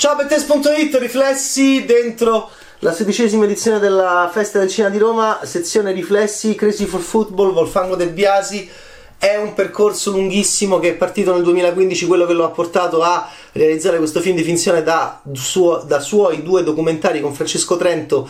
Ciao 0.00 0.16
Bettes.it, 0.16 0.96
riflessi 0.96 1.84
dentro 1.84 2.48
la 2.78 2.90
sedicesima 2.90 3.44
edizione 3.44 3.78
della 3.78 4.30
Festa 4.32 4.58
del 4.58 4.70
Cinema 4.70 4.94
di 4.94 4.98
Roma, 4.98 5.40
sezione 5.42 5.92
riflessi, 5.92 6.54
Crazy 6.54 6.86
for 6.86 7.02
Football, 7.02 7.52
Volfango 7.52 7.96
del 7.96 8.08
Biasi. 8.08 8.66
È 9.18 9.36
un 9.36 9.52
percorso 9.52 10.12
lunghissimo 10.12 10.78
che 10.78 10.88
è 10.88 10.94
partito 10.94 11.34
nel 11.34 11.42
2015, 11.42 12.06
quello 12.06 12.24
che 12.24 12.32
lo 12.32 12.46
ha 12.46 12.48
portato 12.48 13.02
a 13.02 13.28
realizzare 13.52 13.98
questo 13.98 14.20
film 14.20 14.36
di 14.36 14.42
finzione 14.42 14.82
da, 14.82 15.20
suo, 15.34 15.84
da 15.86 16.00
suoi 16.00 16.42
due 16.42 16.62
documentari 16.62 17.20
con 17.20 17.34
Francesco 17.34 17.76
Trento 17.76 18.26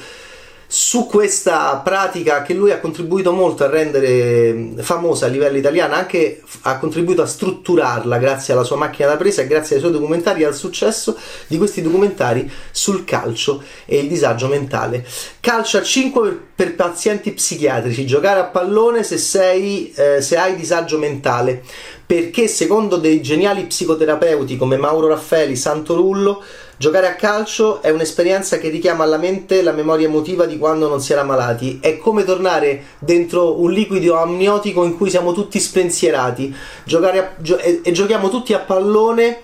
su 0.72 1.06
questa 1.06 1.80
pratica 1.82 2.42
che 2.42 2.54
lui 2.54 2.70
ha 2.70 2.78
contribuito 2.78 3.32
molto 3.32 3.64
a 3.64 3.68
rendere 3.68 4.74
famosa 4.76 5.26
a 5.26 5.28
livello 5.28 5.58
italiano, 5.58 5.94
anche 5.94 6.42
ha 6.62 6.78
contribuito 6.78 7.22
a 7.22 7.26
strutturarla 7.26 8.18
grazie 8.18 8.52
alla 8.52 8.62
sua 8.62 8.76
macchina 8.76 9.08
da 9.08 9.16
presa 9.16 9.42
e 9.42 9.48
grazie 9.48 9.74
ai 9.74 9.80
suoi 9.80 9.90
documentari 9.90 10.42
e 10.42 10.44
al 10.44 10.54
successo 10.54 11.18
di 11.48 11.58
questi 11.58 11.82
documentari 11.82 12.48
sul 12.70 13.04
calcio 13.04 13.64
e 13.84 13.98
il 13.98 14.06
disagio 14.06 14.46
mentale. 14.46 15.04
Calcio 15.40 15.78
a 15.78 15.82
5 15.82 16.22
per, 16.22 16.40
per 16.54 16.74
pazienti 16.76 17.32
psichiatrici, 17.32 18.06
giocare 18.06 18.38
a 18.38 18.44
pallone 18.44 19.02
se, 19.02 19.18
sei, 19.18 19.92
eh, 19.96 20.22
se 20.22 20.36
hai 20.36 20.54
disagio 20.54 20.98
mentale, 20.98 21.64
perché 22.10 22.48
secondo 22.48 22.96
dei 22.96 23.22
geniali 23.22 23.66
psicoterapeuti 23.66 24.56
come 24.56 24.76
Mauro 24.76 25.06
Raffaeli, 25.06 25.54
Santo 25.54 25.94
Rullo, 25.94 26.42
Giocare 26.76 27.06
a 27.06 27.14
calcio 27.14 27.82
è 27.82 27.90
un'esperienza 27.90 28.58
che 28.58 28.68
richiama 28.68 29.04
alla 29.04 29.16
mente 29.16 29.62
la 29.62 29.70
memoria 29.70 30.08
emotiva 30.08 30.44
di 30.44 30.58
quando 30.58 30.88
non 30.88 31.00
si 31.00 31.12
era 31.12 31.22
malati. 31.22 31.78
È 31.80 31.98
come 31.98 32.24
tornare 32.24 32.84
dentro 32.98 33.60
un 33.60 33.70
liquido 33.70 34.16
amniotico 34.16 34.82
in 34.84 34.96
cui 34.96 35.08
siamo 35.08 35.32
tutti 35.32 35.60
spensierati 35.60 36.52
a, 36.86 37.30
gio- 37.38 37.58
e, 37.58 37.80
e 37.84 37.92
giochiamo 37.92 38.28
tutti 38.28 38.54
a 38.54 38.58
pallone 38.58 39.42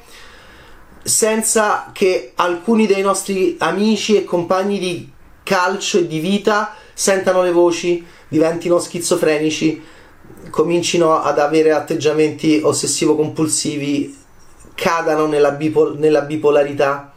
senza 1.05 1.91
che 1.93 2.33
alcuni 2.35 2.87
dei 2.89 3.03
nostri 3.03 3.55
amici 3.61 4.17
e 4.17 4.25
compagni 4.25 4.81
di 4.81 5.09
calcio 5.45 5.99
e 5.99 6.07
di 6.09 6.19
vita 6.19 6.75
sentano 6.95 7.43
le 7.43 7.53
voci, 7.53 8.05
diventino 8.29 8.81
schizofrenici, 8.81 9.95
comincino 10.51 11.21
ad 11.21 11.39
avere 11.39 11.73
atteggiamenti 11.73 12.61
ossessivo-compulsivi, 12.63 14.17
cadano 14.75 15.27
nella, 15.27 15.53
bipol- 15.53 15.99
nella 15.99 16.23
bipolarità 16.23 17.13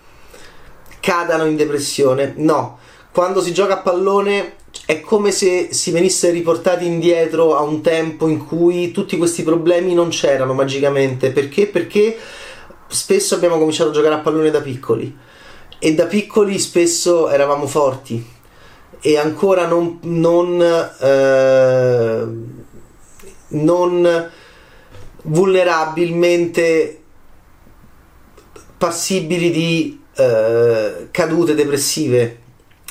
cadano 1.00 1.46
in 1.46 1.56
depressione. 1.56 2.34
No, 2.38 2.80
quando 3.12 3.42
si 3.42 3.54
gioca 3.54 3.76
a 3.76 3.82
pallone 3.82 4.54
è 4.86 5.02
come 5.02 5.32
se 5.32 5.70
si 5.72 5.92
venisse 5.92 6.30
riportati 6.30 6.86
indietro 6.86 7.58
a 7.58 7.62
un 7.62 7.82
tempo 7.82 8.28
in 8.28 8.46
cui 8.46 8.92
tutti 8.92 9.18
questi 9.18 9.44
problemi 9.44 9.94
non 9.94 10.10
c'erano 10.10 10.54
magicamente. 10.54 11.32
Perché? 11.32 11.68
Perché 11.68 12.18
spesso 12.88 13.36
abbiamo 13.36 13.58
cominciato 13.58 13.90
a 13.90 13.94
giocare 13.94 14.16
a 14.16 14.20
pallone 14.20 14.52
da 14.52 14.62
piccoli 14.62 15.16
e 15.80 15.94
da 15.94 16.06
piccoli 16.06 16.60
spesso 16.60 17.30
eravamo 17.30 17.66
forti 17.66 18.38
e 19.02 19.18
ancora 19.18 19.66
non, 19.66 20.00
non, 20.02 20.62
eh, 20.62 22.28
non 23.50 24.32
vulnerabilmente 25.24 27.02
passibili 28.78 29.52
di 29.52 30.02
eh, 30.16 31.08
cadute 31.12 31.54
depressive 31.54 32.40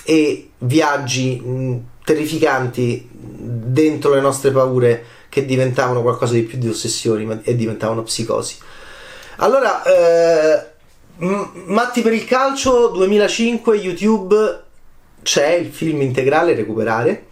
e 0.05 0.51
viaggi 0.59 1.41
mh, 1.41 1.77
terrificanti 2.05 3.09
dentro 3.11 4.15
le 4.15 4.21
nostre 4.21 4.51
paure 4.51 5.05
che 5.29 5.45
diventavano 5.45 6.03
qualcosa 6.03 6.35
di 6.35 6.43
più 6.43 6.59
di 6.59 6.69
ossessioni 6.69 7.41
e 7.43 7.55
diventavano 7.55 8.03
psicosi. 8.03 8.57
Allora, 9.37 9.83
eh, 9.85 10.67
Matti 11.19 12.01
per 12.01 12.13
il 12.13 12.25
calcio 12.25 12.89
2005 12.89 13.77
YouTube 13.77 14.63
c'è 15.23 15.55
il 15.55 15.73
film 15.73 16.03
integrale 16.03 16.55
recuperare. 16.55 17.27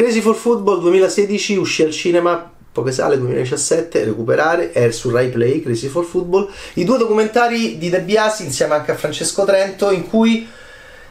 Crazy 0.00 0.22
for 0.22 0.34
Football 0.34 0.80
2016 0.80 1.58
uscì 1.58 1.82
al 1.82 1.90
cinema 1.90 2.50
poche 2.72 2.90
sale 2.90 3.18
2017 3.18 4.02
recuperare 4.04 4.72
è 4.72 4.90
su 4.92 5.10
Rai 5.10 5.28
Play 5.28 5.60
Crazy 5.60 5.88
for 5.88 6.06
Football. 6.06 6.50
I 6.76 6.84
due 6.84 6.96
documentari 6.96 7.76
di 7.76 7.90
De 7.90 8.00
Biasi 8.00 8.44
insieme 8.44 8.76
anche 8.76 8.92
a 8.92 8.94
Francesco 8.94 9.44
Trento 9.44 9.90
in 9.90 10.08
cui 10.08 10.48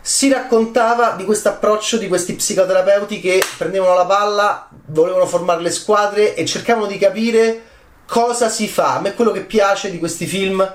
si 0.02 0.32
raccontava 0.32 1.12
di 1.12 1.24
questo 1.24 1.50
approccio 1.50 1.98
di 1.98 2.08
questi 2.08 2.34
psicoterapeuti 2.34 3.20
che 3.20 3.44
prendevano 3.60 3.94
la 3.94 4.08
palla 4.08 4.68
volevano 4.88 5.28
formare 5.28 5.62
le 5.62 5.70
squadre 5.70 6.34
e 6.34 6.44
cercavano 6.48 6.88
di 6.88 6.98
capire 6.98 7.62
cosa 8.08 8.50
si 8.50 8.68
fa. 8.68 8.96
A 8.96 9.02
me 9.02 9.14
quello 9.14 9.30
che 9.30 9.42
piace 9.42 9.92
di 9.92 10.00
questi 10.00 10.26
film 10.26 10.68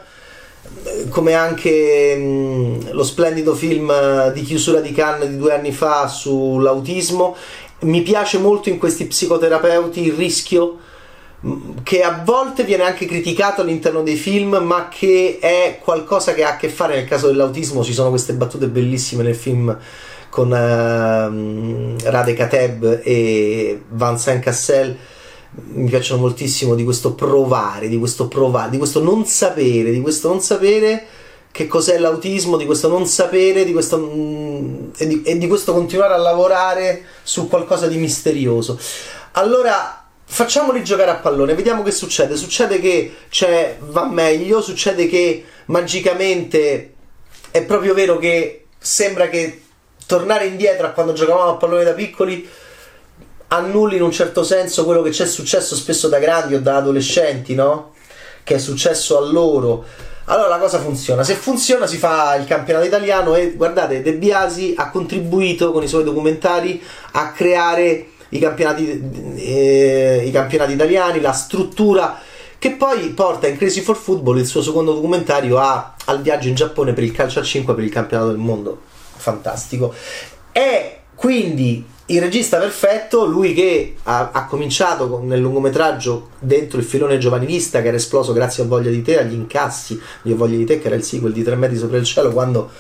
come 1.11 1.35
anche 1.35 2.17
mh, 2.17 2.93
lo 2.93 3.05
splendido 3.05 3.55
film 3.55 4.31
di 4.33 4.43
chiusura 4.43 4.81
di 4.81 4.93
Cannes 4.93 5.29
di 5.29 5.37
due 5.37 5.53
anni 5.53 5.73
fa 5.73 6.07
sull'autismo 6.07 7.37
mi 7.85 8.03
piace 8.03 8.39
molto 8.39 8.69
in 8.69 8.79
questi 8.79 9.07
psicoterapeuti 9.07 10.05
il 10.05 10.13
rischio 10.13 10.79
che 11.83 12.03
a 12.03 12.23
volte 12.25 12.65
viene 12.65 12.85
anche 12.85 13.05
criticato 13.05 13.61
all'interno 13.61 14.03
dei 14.03 14.17
film, 14.17 14.57
ma 14.63 14.89
che 14.89 15.39
è 15.41 15.79
qualcosa 15.83 16.33
che 16.33 16.43
ha 16.43 16.53
a 16.53 16.57
che 16.57 16.69
fare 16.69 16.97
nel 16.97 17.07
caso 17.07 17.27
dell'autismo. 17.27 17.85
Ci 17.85 17.93
sono 17.93 18.09
queste 18.09 18.33
battute 18.33 18.67
bellissime 18.69 19.23
nel 19.23 19.35
film 19.35 19.77
con 20.31 20.49
uh, 20.49 22.09
Rade 22.11 22.33
Kateb 22.33 23.01
e 23.03 23.83
Vincent 23.89 24.43
Cassel. 24.43 24.97
Mi 25.51 25.89
piacciono 25.89 26.21
moltissimo 26.21 26.75
di 26.75 26.83
questo 26.83 27.15
provare, 27.15 27.89
di 27.89 27.99
questo 27.99 28.27
provare, 28.27 28.71
di 28.71 28.79
questo 28.79 29.03
non 29.03 29.27
sapere, 29.27 29.93
di 29.93 30.01
questo 30.01 30.29
non 30.29 30.41
sapere 30.41 31.07
che 31.55 31.69
cos'è 31.69 31.99
l'autismo, 31.99 32.57
di 32.57 32.67
questo 32.67 32.89
non 32.89 33.07
sapere, 33.07 33.65
di 33.65 33.71
questo, 33.71 33.97
mm, 33.97 34.91
e, 34.97 35.07
di, 35.07 35.23
e 35.23 35.39
di 35.39 35.47
questo 35.47 35.73
continuare 35.73 36.13
a 36.13 36.17
lavorare 36.17 37.05
su 37.23 37.47
qualcosa 37.47 37.87
di 37.87 37.97
misterioso. 37.97 38.77
Allora, 39.35 40.05
facciamoli 40.25 40.83
giocare 40.83 41.13
a 41.13 41.15
pallone, 41.15 41.55
vediamo 41.55 41.85
che 41.85 41.93
succede. 41.93 42.35
Succede 42.35 42.81
che 42.81 43.15
cioè, 43.29 43.77
va 43.79 44.05
meglio, 44.05 44.61
succede 44.61 45.07
che 45.07 45.45
magicamente 45.67 46.95
è 47.53 47.63
proprio 47.63 47.95
vero 47.95 48.19
che 48.19 48.65
sembra 48.77 49.29
che 49.29 49.63
tornare 50.09 50.47
indietro 50.47 50.89
a 50.89 50.91
quando 50.91 51.13
giocavamo 51.13 51.51
a 51.51 51.57
pallone 51.57 51.85
da 51.85 51.93
piccoli 51.93 52.49
annulli 53.47 53.95
in 53.95 54.03
un 54.03 54.11
certo 54.11 54.43
senso 54.43 54.85
quello 54.85 55.03
che 55.03 55.11
c'è 55.11 55.25
successo 55.25 55.77
spesso 55.77 56.09
da 56.09 56.19
grandi 56.19 56.57
o 56.57 56.61
da 56.61 56.79
adolescenti, 56.79 57.55
no? 57.55 57.95
Che 58.43 58.57
è 58.57 58.59
successo 58.59 59.17
a 59.17 59.21
loro 59.21 59.85
allora 60.27 60.49
la 60.49 60.59
cosa 60.59 60.79
funziona. 60.79 61.23
Se 61.23 61.35
funziona 61.35 61.87
si 61.87 61.99
fa 61.99 62.35
il 62.37 62.47
campionato 62.47 62.87
italiano 62.87 63.35
e 63.35 63.53
guardate, 63.53 64.03
De 64.03 64.15
Biasi 64.15 64.75
ha 64.77 64.91
contribuito 64.91 65.73
con 65.73 65.83
i 65.83 65.89
suoi 65.89 66.05
documentari 66.05 66.81
a 67.13 67.33
creare 67.33 68.09
i 68.31 68.39
campionati, 68.39 69.35
eh, 69.37 70.23
i 70.25 70.31
campionati 70.31 70.73
italiani, 70.73 71.21
la 71.21 71.33
struttura 71.33 72.19
che 72.59 72.73
poi 72.73 73.11
porta 73.11 73.47
in 73.47 73.59
Crazy 73.59 73.83
for 73.83 73.97
Football 73.97 74.39
il 74.39 74.47
suo 74.47 74.63
secondo 74.63 74.95
documentario 74.95 75.59
a, 75.59 75.95
al 76.07 76.23
viaggio 76.23 76.49
in 76.49 76.55
Giappone 76.55 76.95
per 76.95 77.05
il 77.05 77.13
calcio 77.13 77.41
a 77.41 77.43
5 77.43 77.75
per 77.75 77.85
il 77.85 77.91
campionato 77.91 78.31
del 78.31 78.39
mondo. 78.39 78.81
Fantastico. 79.17 79.93
È 80.51 81.01
quindi 81.15 81.85
il 82.07 82.21
regista 82.21 82.59
perfetto, 82.59 83.25
lui 83.25 83.55
che 83.55 83.97
ha, 84.03 84.31
ha, 84.33 84.45
cominciato 84.45 85.09
con, 85.09 85.27
nel 85.27 85.41
lungometraggio 85.41 86.29
dentro 86.39 86.79
il 86.79 86.85
filone 86.85 87.17
giovanilista 87.17 87.81
che 87.81 87.89
era 87.89 87.97
esploso 87.97 88.35
grazie 88.35 88.63
a 88.63 88.67
Voglia 88.67 88.91
di 88.91 89.01
te, 89.01 89.19
agli 89.19 89.33
incassi 89.33 89.99
di 90.21 90.35
Voglia 90.35 90.59
di 90.59 90.67
te, 90.67 90.81
che 90.81 90.89
era 90.89 90.97
il 90.97 91.03
sequel 91.03 91.33
di 91.33 91.43
Tre 91.43 91.57
metri 91.57 91.79
sopra 91.79 91.97
il 91.97 92.05
cielo, 92.05 92.31
quando 92.31 92.71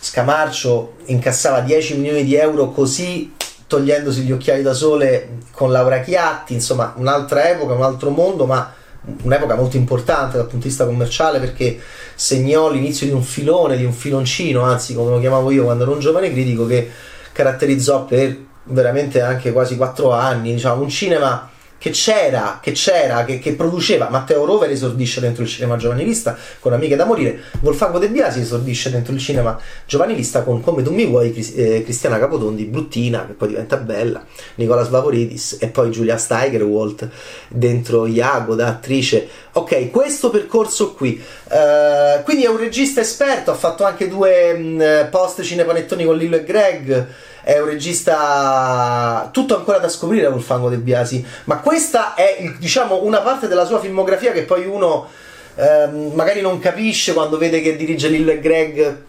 Scamarcio 0.00 0.94
incassava 1.04 1.60
10 1.60 1.98
milioni 1.98 2.24
di 2.24 2.34
euro 2.34 2.72
così 2.72 3.32
togliendosi 3.68 4.22
gli 4.22 4.32
occhiali 4.32 4.62
da 4.62 4.72
sole 4.72 5.38
con 5.52 5.70
Laura 5.70 6.00
Chiatti, 6.00 6.52
insomma 6.52 6.92
un'altra 6.96 7.48
epoca, 7.50 7.74
un 7.74 7.84
altro 7.84 8.10
mondo, 8.10 8.46
ma 8.46 8.74
un'epoca 9.22 9.54
molto 9.54 9.76
importante 9.76 10.38
dal 10.38 10.46
punto 10.46 10.64
di 10.64 10.68
vista 10.68 10.86
commerciale 10.86 11.38
perché 11.38 11.80
segnò 12.16 12.68
l'inizio 12.68 13.06
di 13.06 13.12
un 13.12 13.22
filone, 13.22 13.76
di 13.76 13.84
un 13.84 13.92
filoncino, 13.92 14.62
anzi 14.62 14.92
come 14.92 15.10
lo 15.10 15.20
chiamavo 15.20 15.52
io 15.52 15.64
quando 15.64 15.84
ero 15.84 15.92
un 15.92 16.00
giovane 16.00 16.32
critico 16.32 16.66
che 16.66 16.90
caratterizzò 17.32 18.04
per 18.04 18.50
veramente 18.64 19.20
anche 19.20 19.52
quasi 19.52 19.76
quattro 19.76 20.12
anni, 20.12 20.54
diciamo, 20.54 20.82
un 20.82 20.88
cinema 20.88 21.50
che 21.82 21.90
c'era, 21.90 22.60
che 22.62 22.70
c'era, 22.70 23.24
che, 23.24 23.40
che, 23.40 23.54
produceva. 23.54 24.08
Matteo 24.08 24.44
Rover 24.44 24.70
esordisce 24.70 25.18
dentro 25.18 25.42
il 25.42 25.48
cinema 25.48 25.76
giovanilista 25.76 26.36
con 26.60 26.72
Amiche 26.72 26.94
da 26.94 27.04
morire. 27.04 27.40
Wolfango 27.60 27.98
De 27.98 28.08
Biasi 28.08 28.38
esordisce 28.38 28.88
dentro 28.88 29.12
il 29.12 29.18
cinema 29.18 29.58
giovanilista 29.84 30.44
con 30.44 30.60
Come 30.60 30.84
tu 30.84 30.92
mi 30.92 31.06
vuoi, 31.06 31.34
eh, 31.56 31.82
Cristiana 31.82 32.20
Capotondi, 32.20 32.66
Bruttina, 32.66 33.26
che 33.26 33.32
poi 33.32 33.48
diventa 33.48 33.78
bella, 33.78 34.24
Nicola 34.54 34.84
Svavoridis 34.84 35.56
e 35.58 35.66
poi 35.66 35.90
Giulia 35.90 36.18
Steigerwalt 36.18 37.08
dentro 37.48 38.06
Iago 38.06 38.54
da 38.54 38.68
attrice. 38.68 39.26
Ok, 39.54 39.90
questo 39.90 40.30
percorso 40.30 40.94
qui. 40.94 41.20
Uh, 41.48 42.22
quindi 42.22 42.44
è 42.44 42.48
un 42.48 42.58
regista 42.58 43.00
esperto, 43.00 43.50
ha 43.50 43.54
fatto 43.54 43.82
anche 43.82 44.06
due 44.06 44.54
mh, 44.54 44.82
mm, 44.82 45.10
post 45.10 45.42
cinepanettoni 45.42 46.04
con 46.04 46.16
Lillo 46.16 46.36
e 46.36 46.44
Greg 46.44 47.06
è 47.42 47.58
un 47.58 47.66
regista 47.66 49.28
tutto 49.32 49.56
ancora 49.56 49.78
da 49.78 49.88
scoprire 49.88 50.26
Wolfango 50.26 50.68
De 50.68 50.76
Biasi, 50.76 51.24
ma 51.44 51.58
questa 51.58 52.14
è 52.14 52.52
diciamo 52.58 53.02
una 53.02 53.20
parte 53.20 53.48
della 53.48 53.64
sua 53.64 53.80
filmografia 53.80 54.32
che 54.32 54.42
poi 54.42 54.66
uno 54.66 55.08
ehm, 55.56 56.12
magari 56.14 56.40
non 56.40 56.58
capisce 56.58 57.12
quando 57.12 57.38
vede 57.38 57.60
che 57.60 57.76
dirige 57.76 58.08
Lillo 58.08 58.30
e 58.30 58.40
Greg 58.40 59.02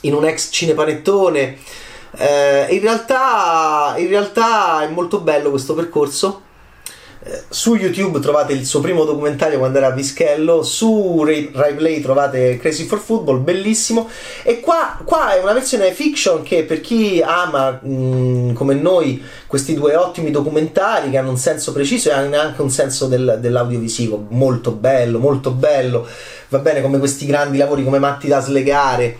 in 0.00 0.14
un 0.14 0.24
ex 0.24 0.48
cinepanettone. 0.50 1.58
Eh, 2.14 2.66
in, 2.70 2.80
realtà, 2.80 3.94
in 3.96 4.08
realtà 4.08 4.82
è 4.82 4.88
molto 4.88 5.20
bello 5.20 5.50
questo 5.50 5.74
percorso 5.74 6.42
su 7.48 7.76
YouTube 7.76 8.18
trovate 8.18 8.52
il 8.52 8.66
suo 8.66 8.80
primo 8.80 9.04
documentario 9.04 9.58
quando 9.58 9.78
era 9.78 9.88
a 9.88 9.90
Vischello, 9.90 10.62
su 10.62 11.22
Rai, 11.24 11.50
Rai 11.52 11.74
Play 11.74 12.00
trovate 12.00 12.56
Crazy 12.58 12.84
for 12.84 12.98
Football, 12.98 13.42
bellissimo. 13.42 14.08
E 14.42 14.58
qua, 14.60 14.98
qua, 15.04 15.34
è 15.34 15.40
una 15.40 15.52
versione 15.52 15.92
fiction 15.92 16.42
che 16.42 16.64
per 16.64 16.80
chi 16.80 17.22
ama 17.24 17.78
mh, 17.80 17.92
mm, 17.92 18.52
come 18.54 18.74
noi 18.74 19.22
questi 19.46 19.74
due 19.74 19.94
ottimi 19.94 20.30
documentari 20.30 21.10
che 21.10 21.18
hanno 21.18 21.30
un 21.30 21.36
senso 21.36 21.72
preciso 21.72 22.08
e 22.08 22.12
hanno 22.12 22.38
anche 22.38 22.60
un 22.60 22.70
senso 22.70 23.06
del, 23.06 23.38
dell'audiovisivo 23.40 24.26
molto 24.30 24.72
bello, 24.72 25.18
molto 25.18 25.52
bello. 25.52 26.06
Va 26.48 26.58
bene 26.58 26.80
come 26.80 26.98
questi 26.98 27.24
grandi 27.24 27.56
lavori 27.56 27.84
come 27.84 27.98
Matti 27.98 28.26
da 28.28 28.40
slegare 28.40 29.18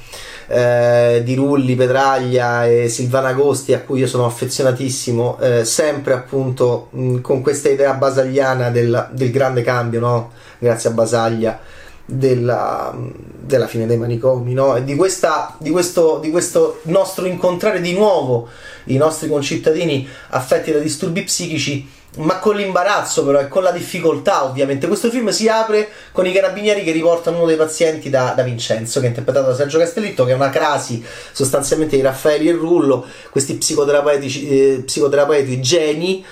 eh, 0.52 1.22
di 1.24 1.34
Rulli, 1.34 1.74
Petraglia 1.74 2.66
e 2.66 2.90
Silvana 2.90 3.28
Agosti, 3.28 3.72
a 3.72 3.80
cui 3.80 4.00
io 4.00 4.06
sono 4.06 4.26
affezionatissimo, 4.26 5.38
eh, 5.40 5.64
sempre 5.64 6.12
appunto 6.12 6.88
mh, 6.90 7.20
con 7.20 7.40
questa 7.40 7.70
idea 7.70 7.94
basagliana 7.94 8.68
del, 8.68 9.08
del 9.12 9.30
grande 9.30 9.62
cambio, 9.62 10.00
no? 10.00 10.32
grazie 10.58 10.90
a 10.90 10.92
Basaglia. 10.92 11.58
Della, 12.04 12.94
della, 13.40 13.68
fine 13.68 13.86
dei 13.86 13.96
manicomi 13.96 14.52
no? 14.52 14.78
di, 14.80 14.96
questa, 14.96 15.54
di, 15.58 15.70
questo, 15.70 16.18
di 16.20 16.30
questo 16.30 16.80
nostro 16.82 17.26
incontrare 17.26 17.80
di 17.80 17.94
nuovo 17.94 18.48
i 18.86 18.96
nostri 18.96 19.28
concittadini 19.28 20.06
affetti 20.30 20.72
da 20.72 20.80
disturbi 20.80 21.22
psichici 21.22 21.88
ma 22.18 22.38
con 22.38 22.56
l'imbarazzo 22.56 23.24
però 23.24 23.40
e 23.40 23.48
con 23.48 23.62
la 23.62 23.70
difficoltà 23.70 24.44
ovviamente. 24.44 24.86
Questo 24.86 25.08
film 25.10 25.30
si 25.30 25.48
apre 25.48 25.88
con 26.12 26.26
i 26.26 26.32
carabinieri 26.32 26.84
che 26.84 26.92
riportano 26.92 27.38
uno 27.38 27.46
dei 27.46 27.56
pazienti 27.56 28.10
da, 28.10 28.32
da 28.36 28.42
Vincenzo, 28.42 29.00
che 29.00 29.06
è 29.06 29.08
interpretato 29.08 29.48
da 29.48 29.54
Sergio 29.54 29.78
Castellitto, 29.78 30.24
che 30.24 30.32
è 30.32 30.34
una 30.34 30.50
crasi 30.50 31.02
sostanzialmente 31.32 31.96
di 31.96 32.02
Raffaele 32.02 32.50
e 32.50 32.52
Rullo, 32.52 33.06
questi 33.30 33.54
psicoterapeuti, 33.54 34.48
eh, 34.48 34.82
psicoterapeuti 34.84 35.60
geni. 35.60 36.24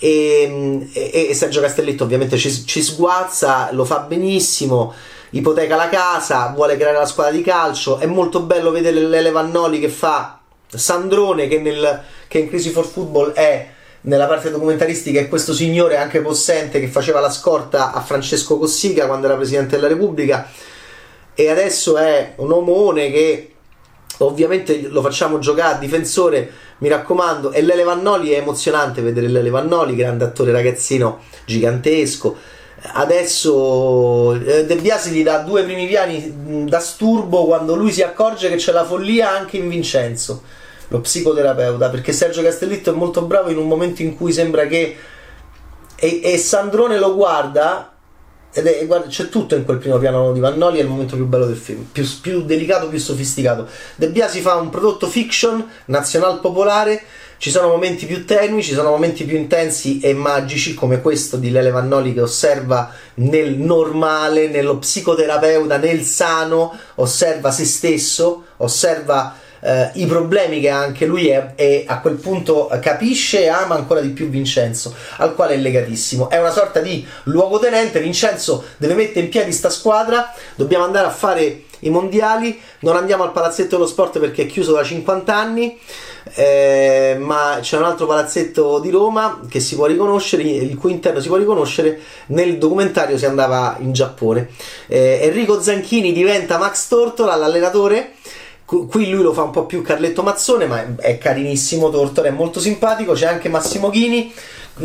E, 0.00 0.88
e, 0.92 1.26
e, 1.30 1.34
Sergio 1.34 1.60
Castellitto 1.60 2.04
ovviamente 2.04 2.36
ci, 2.36 2.64
ci 2.64 2.82
sguazza, 2.82 3.70
lo 3.72 3.84
fa 3.84 4.00
benissimo 4.00 4.94
ipoteca 5.30 5.74
la 5.74 5.88
casa, 5.88 6.52
vuole 6.54 6.76
creare 6.76 6.98
la 6.98 7.06
squadra 7.06 7.32
di 7.32 7.42
calcio. 7.42 7.98
È 7.98 8.06
molto 8.06 8.40
bello 8.40 8.70
vedere 8.70 9.00
l'Ele 9.00 9.30
Vannoli 9.30 9.80
che 9.80 9.88
fa 9.88 10.40
Sandrone, 10.68 11.48
che, 11.48 11.58
nel, 11.58 12.02
che 12.28 12.38
in 12.38 12.48
Crisi 12.48 12.70
for 12.70 12.86
Football 12.86 13.32
è 13.32 13.76
nella 14.02 14.26
parte 14.26 14.50
documentaristica 14.50 15.18
è 15.20 15.28
questo 15.28 15.52
signore 15.52 15.96
anche 15.96 16.20
possente 16.20 16.78
che 16.80 16.86
faceva 16.86 17.20
la 17.20 17.30
scorta 17.30 17.92
a 17.92 18.00
Francesco 18.00 18.58
Cossiga 18.58 19.06
quando 19.06 19.26
era 19.26 19.36
presidente 19.36 19.76
della 19.76 19.88
Repubblica. 19.88 20.48
E 21.34 21.48
adesso 21.48 21.96
è 21.96 22.34
un 22.36 22.52
omone 22.52 23.10
che 23.10 23.52
ovviamente 24.18 24.88
lo 24.88 25.02
facciamo 25.02 25.38
giocare 25.38 25.74
a 25.74 25.78
difensore 25.78 26.50
mi 26.78 26.88
raccomando 26.88 27.52
e 27.52 27.62
Lele 27.62 27.82
Vannoli 27.82 28.30
è 28.30 28.38
emozionante 28.38 29.02
vedere 29.02 29.28
Lele 29.28 29.50
Vannoli 29.50 29.96
grande 29.96 30.24
attore 30.24 30.52
ragazzino 30.52 31.20
gigantesco. 31.44 32.36
Adesso 32.80 34.34
eh, 34.34 34.64
De 34.64 34.76
Biasi 34.76 35.10
gli 35.10 35.24
dà 35.24 35.38
due 35.38 35.64
primi 35.64 35.86
piani 35.88 36.64
da 36.68 36.78
sturbo 36.78 37.46
quando 37.46 37.74
lui 37.74 37.90
si 37.90 38.02
accorge 38.02 38.48
che 38.48 38.56
c'è 38.56 38.70
la 38.70 38.84
follia 38.84 39.30
anche 39.30 39.56
in 39.56 39.68
Vincenzo 39.68 40.42
lo 40.88 41.00
psicoterapeuta, 41.00 41.88
perché 41.90 42.12
Sergio 42.12 42.42
Castellitto 42.42 42.90
è 42.90 42.94
molto 42.94 43.22
bravo 43.22 43.50
in 43.50 43.58
un 43.58 43.68
momento 43.68 44.02
in 44.02 44.16
cui 44.16 44.32
sembra 44.32 44.66
che... 44.66 44.96
E, 46.00 46.20
e 46.22 46.38
Sandrone 46.38 46.98
lo 46.98 47.14
guarda 47.14 47.98
ed 48.50 48.66
è, 48.66 48.86
guarda, 48.86 49.08
c'è 49.08 49.28
tutto 49.28 49.54
in 49.54 49.64
quel 49.64 49.78
primo 49.78 49.98
piano 49.98 50.32
di 50.32 50.40
Vannoli, 50.40 50.78
è 50.78 50.82
il 50.82 50.88
momento 50.88 51.16
più 51.16 51.26
bello 51.26 51.46
del 51.46 51.56
film, 51.56 51.86
più, 51.92 52.04
più 52.20 52.42
delicato, 52.42 52.88
più 52.88 52.98
sofisticato. 52.98 53.68
De 53.94 54.08
Biasi 54.08 54.40
fa 54.40 54.54
un 54.54 54.70
prodotto 54.70 55.06
fiction, 55.06 55.64
nazional 55.86 56.40
popolare, 56.40 57.02
ci 57.36 57.50
sono 57.50 57.68
momenti 57.68 58.06
più 58.06 58.24
tenui, 58.24 58.62
ci 58.62 58.72
sono 58.72 58.90
momenti 58.90 59.24
più 59.24 59.36
intensi 59.36 60.00
e 60.00 60.14
magici 60.14 60.74
come 60.74 61.02
questo 61.02 61.36
di 61.36 61.50
Lele 61.50 61.70
Vannoli 61.70 62.14
che 62.14 62.22
osserva 62.22 62.90
nel 63.14 63.54
normale, 63.54 64.48
nello 64.48 64.78
psicoterapeuta, 64.78 65.76
nel 65.76 66.02
sano, 66.02 66.76
osserva 66.96 67.50
se 67.50 67.64
stesso, 67.64 68.44
osserva 68.56 69.36
eh, 69.60 69.90
i 69.94 70.06
problemi 70.06 70.60
che 70.60 70.68
anche 70.68 71.06
lui 71.06 71.28
e, 71.28 71.52
e, 71.54 71.84
a 71.86 72.00
quel 72.00 72.16
punto 72.16 72.68
capisce 72.80 73.42
e 73.42 73.48
ama 73.48 73.74
ancora 73.74 74.00
di 74.00 74.08
più 74.08 74.28
Vincenzo, 74.28 74.94
al 75.16 75.34
quale 75.34 75.54
è 75.54 75.56
legatissimo. 75.56 76.28
È 76.28 76.38
una 76.38 76.50
sorta 76.50 76.80
di 76.80 77.06
luogotenente, 77.24 78.00
Vincenzo 78.00 78.64
deve 78.76 78.94
mettere 78.94 79.20
in 79.20 79.28
piedi 79.28 79.52
sta 79.52 79.70
squadra, 79.70 80.32
dobbiamo 80.54 80.84
andare 80.84 81.06
a 81.06 81.10
fare 81.10 81.62
i 81.80 81.90
mondiali, 81.90 82.60
non 82.80 82.96
andiamo 82.96 83.22
al 83.22 83.32
palazzetto 83.32 83.76
dello 83.76 83.86
sport 83.86 84.18
perché 84.18 84.42
è 84.42 84.46
chiuso 84.46 84.72
da 84.72 84.82
50 84.82 85.34
anni, 85.34 85.78
eh, 86.34 87.16
ma 87.18 87.58
c'è 87.60 87.76
un 87.76 87.84
altro 87.84 88.06
palazzetto 88.06 88.78
di 88.80 88.90
Roma 88.90 89.40
che 89.48 89.60
si 89.60 89.74
può 89.74 89.86
riconoscere, 89.86 90.42
il 90.42 90.76
cui 90.76 90.92
interno 90.92 91.20
si 91.20 91.28
può 91.28 91.36
riconoscere, 91.36 92.00
nel 92.26 92.58
documentario 92.58 93.16
si 93.18 93.26
andava 93.26 93.76
in 93.80 93.92
Giappone. 93.92 94.48
Eh, 94.86 95.20
Enrico 95.22 95.60
Zanchini 95.60 96.12
diventa 96.12 96.58
Max 96.58 96.88
Tortola, 96.88 97.36
l'allenatore, 97.36 98.14
Qui 98.68 99.08
lui 99.08 99.22
lo 99.22 99.32
fa 99.32 99.44
un 99.44 99.50
po' 99.50 99.64
più 99.64 99.80
Carletto 99.80 100.22
Mazzone, 100.22 100.66
ma 100.66 100.96
è 100.96 101.16
carinissimo. 101.16 101.88
Tortore 101.88 102.28
è 102.28 102.32
molto 102.32 102.60
simpatico. 102.60 103.14
C'è 103.14 103.24
anche 103.24 103.48
Massimo 103.48 103.88
Ghini, 103.88 104.30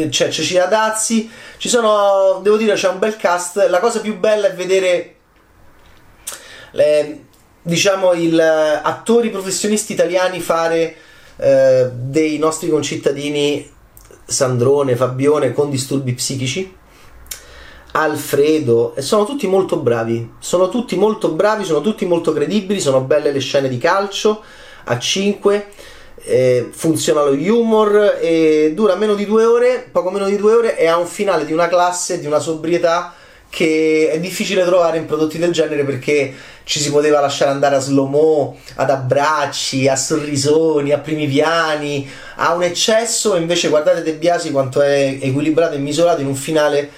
c'è 0.08 0.30
Cecilia 0.30 0.68
Dazzi. 0.68 1.30
Ci 1.58 1.68
sono, 1.68 2.40
devo 2.42 2.56
dire, 2.56 2.76
c'è 2.76 2.88
un 2.88 3.00
bel 3.00 3.18
cast. 3.18 3.58
La 3.70 3.82
cosa 3.82 4.00
più 4.00 4.18
bella 4.18 4.48
è 4.48 4.54
vedere, 4.54 5.16
le, 6.72 7.24
diciamo, 7.62 8.14
il, 8.14 8.40
attori 8.40 9.30
professionisti 9.30 9.92
italiani 9.92 10.40
fare 10.40 10.96
eh, 11.36 11.90
dei 11.92 12.38
nostri 12.38 12.70
concittadini 12.70 13.70
Sandrone, 14.24 14.96
Fabione 14.96 15.52
con 15.52 15.70
disturbi 15.70 16.14
psichici 16.14 16.74
Alfredo, 17.96 18.96
e 18.96 19.02
sono 19.02 19.24
tutti 19.24 19.46
molto 19.46 19.78
bravi, 19.78 20.34
sono 20.40 20.70
tutti 20.70 20.96
molto 20.96 21.30
bravi, 21.30 21.64
sono 21.64 21.82
tutti 21.82 22.06
molto 22.06 22.34
credibili, 22.34 22.80
sono 22.80 23.02
belle 23.02 23.32
le 23.32 23.40
scene 23.40 23.70
di 23.70 23.78
calcio 23.78 24.42
a 24.86 24.98
5, 24.98 25.68
eh, 26.24 26.70
funziona 26.72 27.24
lo 27.24 27.32
humor 27.32 28.18
e 28.20 28.72
dura 28.74 28.96
meno 28.96 29.14
di 29.14 29.26
due 29.26 29.46
ore, 29.46 29.88
poco 29.92 30.10
meno 30.10 30.26
di 30.26 30.38
due 30.38 30.54
ore 30.54 30.78
e 30.78 30.88
ha 30.88 30.98
un 30.98 31.06
finale 31.06 31.46
di 31.46 31.54
una 31.54 31.68
classe, 31.68 32.20
di 32.20 32.26
una 32.26 32.40
sobrietà 32.40 33.14
che 33.48 34.10
è 34.12 34.20
difficile 34.20 34.66
trovare 34.66 34.98
in 34.98 35.06
prodotti 35.06 35.38
del 35.38 35.52
genere 35.52 35.84
perché 35.84 36.34
ci 36.64 36.80
si 36.80 36.90
poteva 36.90 37.20
lasciare 37.20 37.52
andare 37.52 37.76
a 37.76 37.80
slow 37.80 38.08
mo, 38.08 38.58
ad 38.78 38.90
abbracci, 38.90 39.88
a 39.88 39.96
sorrisoni, 39.96 40.92
a 40.92 40.98
primi 40.98 41.28
piani, 41.28 42.10
a 42.38 42.56
un 42.56 42.64
eccesso, 42.64 43.36
invece 43.36 43.70
guardate 43.70 44.02
De 44.02 44.14
Biasi 44.14 44.50
quanto 44.50 44.82
è 44.82 45.20
equilibrato 45.22 45.76
e 45.76 45.78
misurato 45.78 46.22
in 46.22 46.28
un 46.28 46.36
finale 46.36 46.90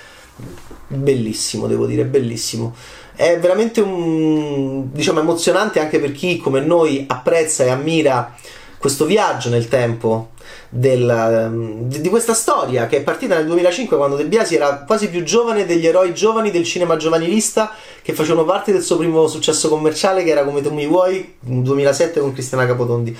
bellissimo, 0.95 1.67
devo 1.67 1.85
dire, 1.85 2.03
bellissimo. 2.05 2.75
È 3.15 3.37
veramente 3.39 3.81
un 3.81 4.91
diciamo 4.91 5.19
emozionante 5.19 5.79
anche 5.79 5.99
per 5.99 6.11
chi 6.11 6.37
come 6.37 6.59
noi 6.59 7.05
apprezza 7.07 7.63
e 7.63 7.69
ammira 7.69 8.35
questo 8.77 9.05
viaggio 9.05 9.49
nel 9.49 9.67
tempo 9.67 10.31
del, 10.69 11.79
di 11.85 12.09
questa 12.09 12.33
storia 12.33 12.87
che 12.87 12.97
è 12.97 13.01
partita 13.01 13.35
nel 13.35 13.45
2005 13.47 13.97
quando 13.97 14.15
De 14.15 14.25
Biasi 14.25 14.55
era 14.55 14.83
quasi 14.85 15.09
più 15.09 15.23
giovane 15.23 15.65
degli 15.65 15.87
eroi 15.87 16.13
giovani 16.13 16.51
del 16.51 16.65
cinema 16.65 16.97
giovanilista 16.97 17.71
che 18.01 18.13
facevano 18.13 18.45
parte 18.45 18.71
del 18.71 18.83
suo 18.83 18.97
primo 18.97 19.27
successo 19.27 19.69
commerciale 19.69 20.23
che 20.23 20.29
era 20.29 20.43
come 20.43 20.61
tu 20.61 20.71
mi 20.71 20.85
vuoi 20.85 21.35
nel 21.39 21.63
2007 21.63 22.19
con 22.19 22.33
Cristiana 22.33 22.65
Capotondi 22.67 23.17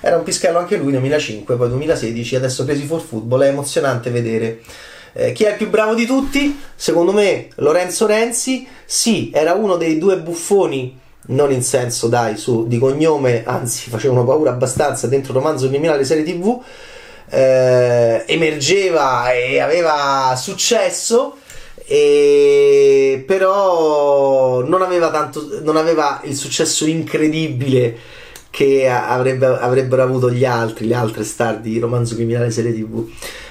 era 0.00 0.16
un 0.16 0.22
pischello 0.22 0.58
anche 0.58 0.76
lui 0.76 0.92
nel 0.92 1.00
2005 1.00 1.56
poi 1.56 1.68
2016 1.68 2.36
adesso 2.36 2.64
Crazy 2.64 2.84
for 2.84 3.00
Football 3.00 3.42
è 3.42 3.48
emozionante 3.48 4.10
vedere 4.10 4.60
eh, 5.18 5.32
chi 5.32 5.42
è 5.42 5.50
il 5.50 5.56
più 5.56 5.68
bravo 5.68 5.94
di 5.94 6.06
tutti? 6.06 6.56
Secondo 6.76 7.12
me 7.12 7.48
Lorenzo 7.56 8.06
Renzi, 8.06 8.68
sì, 8.84 9.32
era 9.34 9.54
uno 9.54 9.76
dei 9.76 9.98
due 9.98 10.16
buffoni, 10.18 10.96
non 11.26 11.50
in 11.50 11.64
senso 11.64 12.06
dai, 12.06 12.36
su, 12.36 12.68
di 12.68 12.78
cognome, 12.78 13.42
anzi 13.44 13.90
facevano 13.90 14.24
paura 14.24 14.50
abbastanza 14.50 15.08
dentro 15.08 15.32
romanzo 15.32 15.66
criminale 15.66 16.04
serie 16.04 16.22
tv, 16.22 16.62
eh, 17.30 18.22
emergeva 18.26 19.32
e 19.32 19.58
aveva 19.58 20.36
successo. 20.36 21.38
E 21.90 23.24
però 23.26 24.62
non 24.62 24.82
aveva, 24.82 25.10
tanto, 25.10 25.60
non 25.62 25.76
aveva 25.76 26.20
il 26.24 26.36
successo 26.36 26.84
incredibile 26.86 27.96
che 28.50 28.88
avrebbe, 28.88 29.46
avrebbero 29.46 30.02
avuto 30.02 30.30
gli 30.30 30.44
altri, 30.44 30.86
le 30.86 30.94
altre 30.94 31.24
star 31.24 31.60
di 31.60 31.78
romanzo 31.78 32.14
criminale 32.14 32.50
serie 32.50 32.74
tv. 32.74 33.08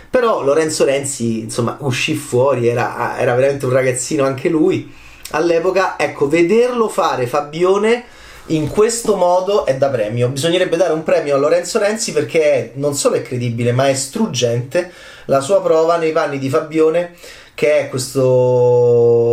Però 0.10 0.44
Lorenzo 0.44 0.86
Renzi, 0.86 1.40
insomma, 1.42 1.78
uscì 1.82 2.16
fuori, 2.16 2.68
era, 2.68 3.18
era 3.20 3.36
veramente 3.36 3.66
un 3.66 3.72
ragazzino 3.74 4.26
anche 4.26 4.50
lui. 4.50 4.94
All'epoca, 5.32 5.96
ecco, 5.98 6.28
vederlo 6.28 6.88
fare 6.88 7.28
Fabione 7.28 8.06
in 8.48 8.70
questo 8.70 9.16
modo 9.16 9.66
è 9.66 9.76
da 9.76 9.90
premio. 9.90 10.30
Bisognerebbe 10.30 10.78
dare 10.78 10.94
un 10.94 11.04
premio 11.04 11.36
a 11.36 11.38
Lorenzo 11.38 11.80
Renzi 11.80 12.14
perché 12.14 12.72
non 12.76 12.94
solo 12.96 13.16
è 13.16 13.22
credibile, 13.22 13.74
ma 13.74 13.90
è 13.90 13.94
struggente 13.94 14.92
la 15.26 15.42
sua 15.42 15.62
prova 15.62 15.98
nei 15.98 16.14
panni 16.14 16.40
di 16.40 16.48
Fabione, 16.50 17.16
che 17.54 17.80
è 17.80 17.90
questo 17.90 19.28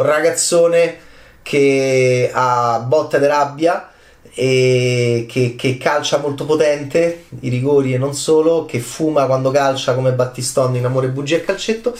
ragazzone 0.00 0.96
che 1.42 2.30
ha 2.32 2.78
botta 2.86 3.18
di 3.18 3.26
rabbia 3.26 3.89
e 4.34 5.26
che, 5.28 5.54
che, 5.56 5.76
calcia 5.76 6.18
molto 6.18 6.44
potente, 6.44 7.24
i 7.40 7.48
rigori 7.48 7.94
e 7.94 7.98
non 7.98 8.14
solo, 8.14 8.64
che 8.64 8.78
fuma 8.80 9.26
quando 9.26 9.50
calcia 9.50 9.94
come 9.94 10.12
Battistoni 10.12 10.78
in 10.78 10.84
Amore, 10.84 11.08
Bugia 11.08 11.36
e 11.36 11.44
Calcetto. 11.44 11.94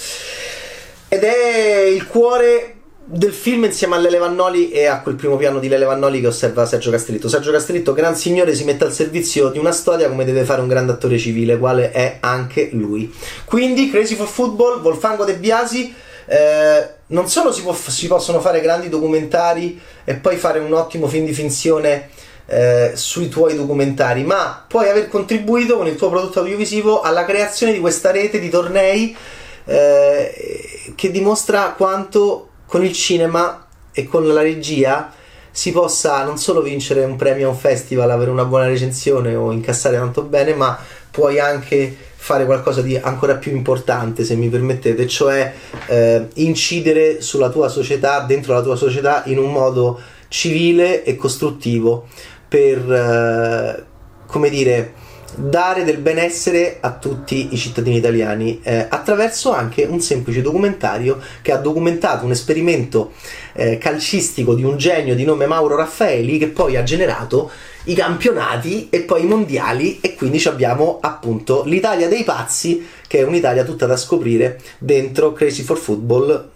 Ed 1.09 1.23
è 1.25 1.81
il 1.83 2.07
cuore 2.07 2.77
del 3.05 3.33
film 3.33 3.65
insieme 3.65 3.97
a 3.97 3.99
Lele 3.99 4.19
Vannoli 4.19 4.71
e 4.71 4.87
a 4.87 5.01
quel 5.01 5.17
primo 5.17 5.37
piano 5.37 5.59
di 5.59 5.67
Lele 5.67 5.85
Vannoli 5.85 6.21
che 6.21 6.29
osserva 6.29 6.65
Sergio 6.65 6.91
Castellitto. 6.93 7.29
Sergio 7.29 7.51
Castellitto, 7.51 7.93
gran 7.93 8.15
signore, 8.15 8.55
si 8.55 8.63
mette 8.63 8.85
al 8.85 8.93
servizio 8.93 9.49
di 9.49 9.59
una 9.59 9.73
storia 9.73 10.09
come 10.09 10.25
deve 10.25 10.45
fare 10.45 10.61
un 10.61 10.69
grande 10.69 10.93
attore 10.93 11.19
civile, 11.19 11.59
quale 11.59 11.91
è 11.91 12.19
anche 12.21 12.69
lui. 12.73 13.13
Quindi, 13.45 13.91
Crazy 13.91 14.15
for 14.15 14.29
Football, 14.29 14.81
Volfango 14.81 15.25
De 15.25 15.35
Biasi. 15.35 15.93
Eh, 16.27 16.99
non 17.11 17.29
solo 17.29 17.53
si, 17.53 17.63
può, 17.63 17.75
si, 17.75 18.07
possono 18.07 18.41
fare 18.41 18.61
grandi 18.61 18.89
documentari 18.89 19.81
e 20.05 20.15
poi 20.15 20.37
fare 20.37 20.59
un 20.59 20.73
ottimo 20.73 21.07
film 21.07 21.25
di 21.25 21.33
finzione 21.33 22.09
eh, 22.47 22.93
sui 22.95 23.29
tuoi 23.29 23.55
documentari, 23.55 24.25
ma 24.25 24.65
puoi 24.67 24.89
aver 24.89 25.09
contribuito 25.09 25.77
con 25.77 25.87
il 25.87 25.97
tuo 25.97 26.09
prodotto 26.09 26.41
audiovisivo 26.41 27.01
alla 27.01 27.25
creazione 27.25 27.73
di 27.73 27.81
questa 27.81 28.11
rete 28.11 28.39
di 28.39 28.49
tornei 28.49 29.17
eh, 29.65 30.93
che 30.95 31.11
dimostra 31.11 31.75
quanto 31.77 32.49
con 32.67 32.85
il 32.85 32.93
cinema 32.93 33.67
e 33.93 34.07
con 34.07 34.27
la 34.27 34.43
regia 34.43 35.13
si 35.51 35.73
possa 35.73 36.23
non 36.23 36.39
solo 36.39 36.63
vincere 36.63 37.05
un 37.05 37.17
premio 37.17 37.49
a 37.49 37.51
un 37.51 37.57
festival, 37.57 38.11
avere 38.11 38.31
una 38.31 38.45
buona 38.45 38.67
recensione 38.67 39.35
o 39.35 39.51
incassare 39.51 39.97
tanto 39.97 40.23
bene, 40.23 40.55
ma 40.55 40.79
puoi 41.11 41.41
anche 41.41 41.97
fare 42.23 42.45
qualcosa 42.45 42.83
di 42.83 42.99
ancora 42.99 43.37
più 43.37 43.51
importante, 43.57 44.25
se 44.25 44.37
mi 44.37 44.51
permettete, 44.51 45.07
cioè 45.09 45.53
eh, 45.87 46.29
incidere 46.35 47.23
sulla 47.23 47.49
tua 47.49 47.69
società, 47.69 48.21
dentro 48.21 48.53
la 48.53 48.61
tua 48.61 48.77
società, 48.77 49.23
in 49.25 49.39
un 49.39 49.51
modo 49.51 49.99
civile 50.29 51.03
e 51.03 51.17
costruttivo 51.17 52.07
per, 52.47 52.79
eh, 52.93 53.85
come 54.27 54.51
dire, 54.51 54.93
dare 55.35 55.83
del 55.83 55.97
benessere 55.97 56.77
a 56.81 56.93
tutti 56.93 57.49
i 57.53 57.57
cittadini 57.57 57.97
italiani 57.97 58.61
eh, 58.63 58.87
attraverso 58.89 59.53
anche 59.53 59.85
un 59.85 60.01
semplice 60.01 60.43
documentario 60.43 61.19
che 61.41 61.53
ha 61.53 61.57
documentato 61.57 62.27
un 62.27 62.33
esperimento 62.33 63.13
eh, 63.55 63.79
calcistico 63.79 64.55
di 64.55 64.63
un 64.63 64.77
genio 64.77 65.15
di 65.15 65.25
nome 65.25 65.47
Mauro 65.47 65.77
Raffaeli 65.77 66.37
che 66.37 66.49
poi 66.49 66.77
ha 66.77 66.83
generato 66.83 67.51
i 67.85 67.95
campionati 67.95 68.89
e 68.91 69.01
poi 69.01 69.23
i 69.23 69.27
mondiali 69.27 69.99
e 70.01 70.15
quindi 70.15 70.43
abbiamo 70.47 70.99
appunto 71.01 71.63
l'Italia 71.65 72.09
dei 72.09 72.25
pazzi 72.25 72.87
che 73.07 73.19
è 73.19 73.23
un'Italia 73.23 73.65
tutta 73.65 73.87
da 73.87 73.97
scoprire 73.97 74.61
dentro 74.79 75.33
Crazy 75.33 75.63
for 75.63 75.79
Football 75.79 76.51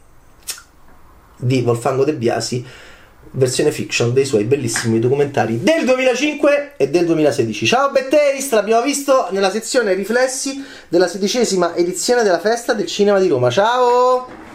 di 1.37 1.63
Wolfango 1.65 2.05
De 2.05 2.15
Biasi 2.15 2.65
versione 3.37 3.73
fiction 3.73 4.13
dei 4.13 4.25
suoi 4.25 4.45
bellissimi 4.45 4.99
documentari 4.99 5.61
del 5.61 5.85
2005 5.85 6.75
e 6.77 6.89
del 6.89 7.05
2016. 7.07 7.67
Ciao 7.67 7.91
Betteris, 7.91 8.51
l'abbiamo 8.53 8.83
visto 8.83 9.29
nella 9.31 9.51
sezione 9.51 9.95
riflessi 9.95 10.65
della 10.89 11.09
sedicesima 11.09 11.75
edizione 11.75 12.23
della 12.23 12.39
festa 12.39 12.75
del 12.75 12.87
cinema 12.87 13.19
di 13.19 13.29
Roma. 13.29 13.51
Ciao! 13.51 14.54